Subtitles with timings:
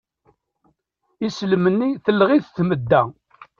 [1.27, 3.01] Islem-nni telleɣ-it tmedda.